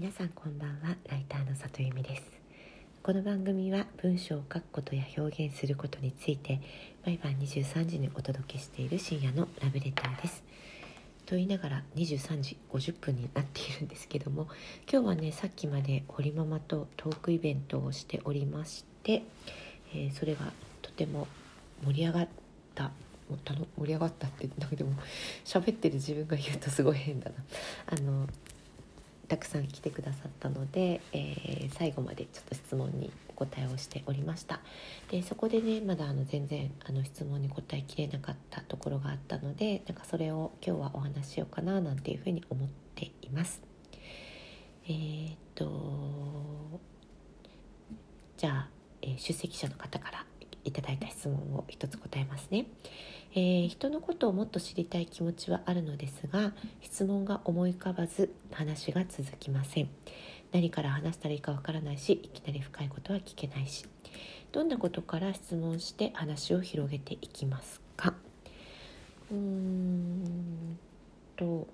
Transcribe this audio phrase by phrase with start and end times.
[0.00, 0.96] 皆さんこんばんは。
[1.10, 2.22] ライターの里由美です。
[3.02, 6.60] この番組は文章を書くことや表現することについて
[7.04, 10.44] 毎晩23時にお届けしている深夜のラブレターです。
[11.26, 14.46] と言いながら23時50分になっているんですけども
[14.88, 19.24] 今日はねさっきまで堀ママとトークイベントをしておりまして、
[19.92, 21.26] えー、それがとても
[21.84, 22.28] 盛り上がっ
[22.76, 22.92] た
[23.28, 24.92] 盛り上がったってだけでも
[25.44, 27.36] 喋ってる自分が言うとすごい変だな。
[27.86, 28.28] あの
[29.28, 34.60] たくさん来てくださったので、えー、最後までちょっと質問にお答えをしておりました。
[35.10, 43.60] でそこでねまだあの全然あの質問に答えきれなかったところがあったのでなんかそれを今日はお話ししようかななんていうふうに思っています。
[44.86, 46.80] えー、っと
[48.38, 48.68] じゃあ、
[49.02, 50.24] えー、出席者の方から
[50.64, 52.66] いただいた質問を一つ答えますね。
[53.32, 59.88] えー、人のことをもっと知りたい気持ちはあるのですが質問が思い浮かばず話が続きません。
[60.50, 63.86] 何から話したらいいかわからないしいきなり深いことは聞けないし。
[64.50, 68.14] どんなことから質問して話を広げていきますか？
[69.30, 70.78] うーん
[71.36, 71.68] と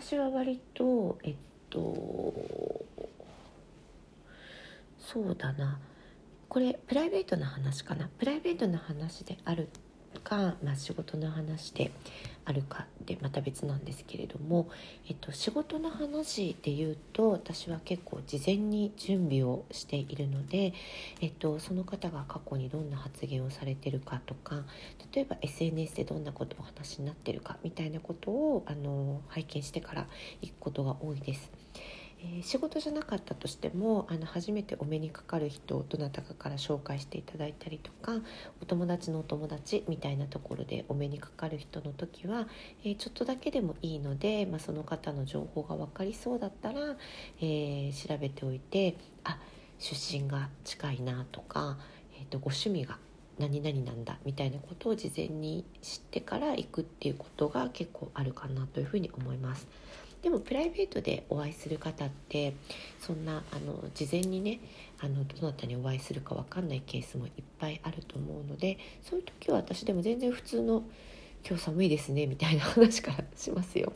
[0.00, 1.34] 私は割とえっ
[1.68, 2.86] と
[5.00, 5.80] そうだな。
[6.48, 8.08] これプライベートな話かな？
[8.18, 9.68] プライベートな話である
[10.24, 11.90] か、まあ、仕事の話で
[12.44, 14.68] あるかでまた別なんですけれども、
[15.08, 20.72] えっと、仕事の話で言うと私は結構事前に準備をしているので、
[21.20, 24.64] えっと、その方が過去にどんな発言をされてるかとか
[25.14, 30.06] 例えば SNS でどんなことをお話になってるかみたいなことをあの拝見してから
[30.40, 31.50] 行くことが多いです。
[32.20, 38.12] えー、仕事じゃなかったとしてもあの初めてお目にかかる人をどなたかから紹介していただいたりとか
[38.60, 42.48] お友達のお友達みたいなところでお目にかかる人の時は、
[42.84, 46.96] えー、ちょっとだけでもいいので、まあ、その方の情報が分かりそうだったら、
[47.40, 49.38] えー、調べておいてあ
[49.78, 51.78] 出身が近いなとか、
[52.18, 52.98] えーと、ご趣味が
[53.38, 59.66] 何々なんだみたいなことを事前に知ってから行くっていうことが結構あるかなというふうに思います。
[60.22, 62.54] でもプライベートでお会いする方って
[62.98, 64.58] そんなあの事前にね
[65.00, 70.82] あのどなたにお会いするか分かんないケースもいっぱいあると思うのでそういう時は私でも全然普通の
[71.46, 73.92] 「今日寒いですね」みたいな話からしますよ。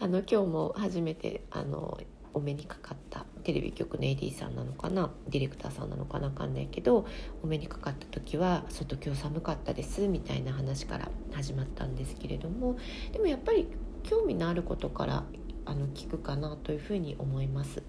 [0.00, 2.00] あの今日も初めてあの
[2.34, 7.06] お目にかかったテレビ局の AD さんなのかなディレクターさんなのかな分かんないけど
[7.42, 12.76] お目にかかった時は「外今日寒かったです」みたいな話から始まったんですけれども
[13.12, 13.68] でもやっぱり
[14.02, 15.24] 興味のあることから
[15.66, 17.82] あの聞くかなというふに思います。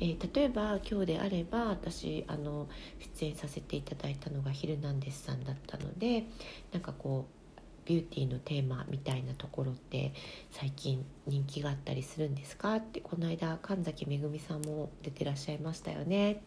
[0.00, 2.68] えー、例えば今日であれば私あの
[3.16, 6.24] 出演させていただいたのが「ヒルナンデス」さんだったので
[6.72, 7.41] なんかこう
[7.84, 10.12] ビューティーのテーマみたいなところって
[10.50, 16.42] 最近人気があったりするんですかってこの間神崎めぐみさんも出てらっしゃいましたよね。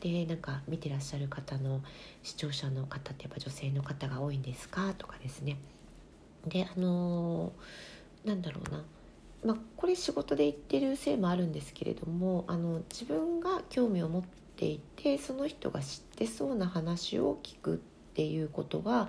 [0.00, 1.82] でなんか見てらっしゃる方の
[2.22, 5.58] 視聴者の方ってやっぱ女性の方が多いんですかとかですね。
[6.46, 8.82] であのー、なんだろうな。
[9.44, 14.22] まあ、これ仕事で言ってるせいもあるんですけれどもあの自分が興味を持っ
[14.56, 17.78] ていてその人が知ってそうな話を聞くっ
[18.12, 19.08] ていうことが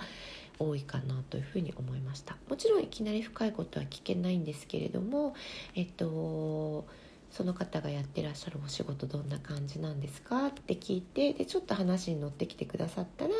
[0.60, 2.38] 多いかなというふうに思いました。
[2.50, 5.36] もちろんいきなり深いことは聞けないんですけれども
[5.76, 6.86] えっと
[7.32, 13.32] その方がやってらっしゃるお仕事どんな感じなんですかって聞いてでちょっと話に乗ってきてくださったら、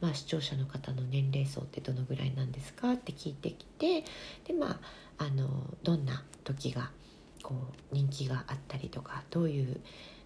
[0.00, 4.04] まあ、視聴者の方の年齢層ってどのぐらいなんですかって聞いてきて
[4.44, 4.80] でま
[5.18, 5.48] ああの
[5.84, 6.90] どんな時が
[7.42, 7.54] こ
[7.92, 9.80] う人気があったりとかどういう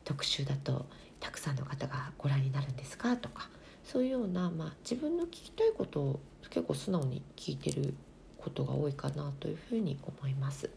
[0.05, 0.87] 特集だと
[1.21, 3.51] たくさんの方がご覧になるんですかとか
[3.85, 6.21] そういうような、まあ、自分の聞きたいことを
[6.51, 7.95] 結構素直に聞いてる
[8.39, 10.71] ことが多いかなというふうに思います。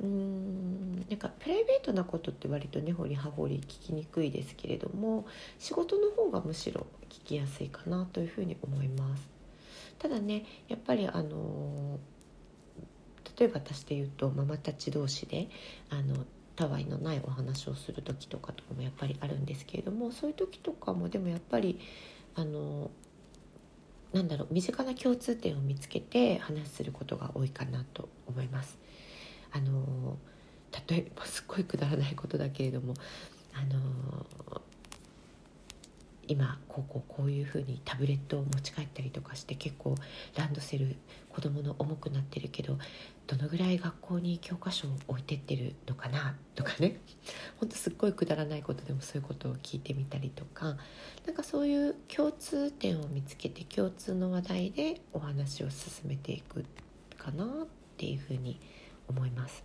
[0.00, 5.26] うんなんかプライベートなことって割と根掘り葉掘り聞きにくいですけれども
[5.58, 9.28] 仕事の方がむしろ聞きやすいかなというふうに思います。
[9.98, 11.98] ただねやっぱりあの
[13.36, 15.48] 例えば私で言うとママたち同士で
[15.90, 16.14] あの
[16.58, 21.78] たわいのないお話をする時とかとかもやっぱりあるんですけれどもそういう時とかもでもやっぱり
[22.34, 22.90] あの
[24.12, 28.76] なんだろう身近な共通点を見つけて話することが多いかなと思います。
[29.52, 30.18] あの
[30.88, 32.94] 例えばすっごいくだらないことだけれども
[33.54, 34.26] あの
[36.28, 39.94] 今こうこうこういうふうにタブレットを持ち帰ったりとかして結構
[40.36, 40.96] ランドセル
[41.30, 42.78] 子供の重くなってるけど
[43.26, 46.98] どのぐらい学校に教科書を置いてってるのかなとかね。
[47.58, 50.76] ほんとすっごいくだらないことでもそういうことを聞いてみたりとか。
[51.26, 56.64] なんかそういう共通点を見つけて共通の話題でお話を進めていく
[57.18, 57.48] かなっ
[57.96, 58.60] ていうふうに
[59.08, 59.64] 思います。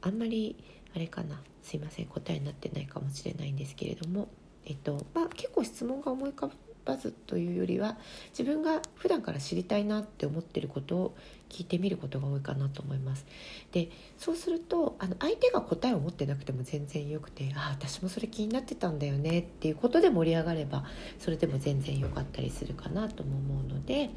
[0.00, 0.56] あんまり
[0.94, 1.42] あれかな。
[1.62, 2.06] すいません。
[2.06, 4.28] 答えになってないかもしれないんですけれども、
[4.66, 6.50] えっとまあ、結構質問が思い浮か
[6.84, 7.96] ばずというよりは
[8.30, 11.16] 自分が普段から知りたいなって思ってることを
[11.48, 13.24] 聞いてみることが多いかなと思います。
[13.72, 20.84] でそうするとあの相手が答えを持ってなくても全然よくて「ああ私もそれ気になってたんだよね」っていうことで盛り上がれば
[21.18, 24.10] それでも全然良かったりするかなとも思うので、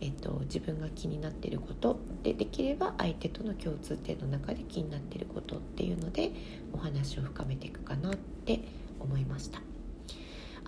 [0.00, 6.32] えっと、自分が気になってることでできれば相手との共通点の中で気になってることっていうので
[6.72, 8.60] お話を深めていくかなって
[8.98, 9.79] 思いました。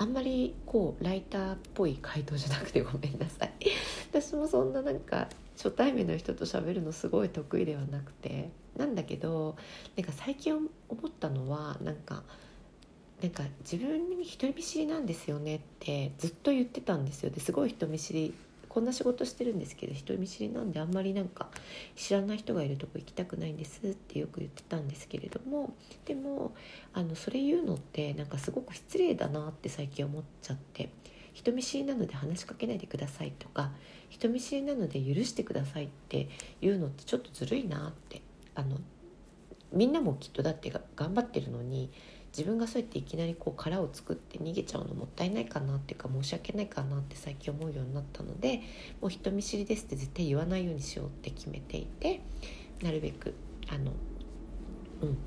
[0.02, 3.52] あんまりこうライターっぽい回答じゃなくてごめんなさい。
[4.10, 8.50] 私もそんななんか初対面の人と喋るのすごい得意ではなくて。
[8.76, 9.54] なんだけど
[9.96, 10.68] なんか最近思
[11.06, 12.22] ったのはなんか
[13.20, 17.30] なんか自分に人見知りなんですよねってずっと言ってたんですよ。
[17.30, 18.34] ですごい人見知り
[18.72, 21.48] こんな仕事してるんですけど人見知りなんであんまりなんか
[21.94, 25.74] 知らない人がいるとこ行きたくないんですってよく言ってたんですけれども
[26.06, 26.54] でも
[26.94, 30.88] あのそれ言うのってなんかすごく失礼だなって最近思っちゃって
[31.34, 33.72] 人見知りなので話しかけないでくださいとか
[34.08, 36.30] 人見知りなので許してくださいって
[36.62, 38.22] いうのってちょっとずるいなって
[38.54, 38.78] あの
[39.70, 41.90] みんなもきっとだって頑張ってるのに
[42.36, 48.62] 自分がそうやっていきなりこう殻を作って逃げちゃうのもったいないかなっていうか申し訳ないかなって最近思うようになったので
[49.00, 52.22] もう人見知りですって絶対言わないようにしようって決めていて
[52.82, 53.34] なるべく
[53.68, 53.92] あの
[55.02, 55.18] うん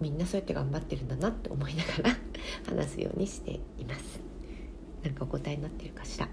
[0.00, 2.16] みんなそうやって頑張ってるんだなって思いながら
[2.66, 4.20] 話すようにしています。
[5.04, 6.28] なんかお答えになってるかしら。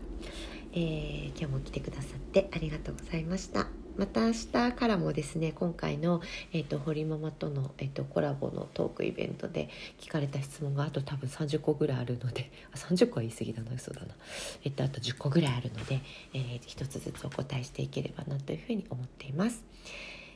[0.71, 3.78] えー、今日も来てくださってありがとうございました。
[3.99, 6.21] また明日からもですね今回の、
[6.53, 9.69] えーと、堀ママとの、えーと、コラボのトークイベントで
[9.99, 14.07] 聞かれた質問があと多分30個ぐらいあるのであ30個は言い過ぎだな嘘だな、
[14.63, 16.01] えーと、あと10個ぐらいあるので、
[16.33, 19.63] えー、1つずつお答えしていければなというふうに思っています、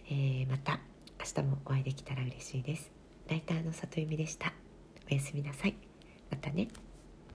[0.09, 0.81] えー、また
[1.19, 2.91] 明日もお会いできたら嬉しいです。
[3.29, 4.53] ライターの里由美でした。
[5.09, 5.75] おやすみなさい。
[6.29, 6.67] またね。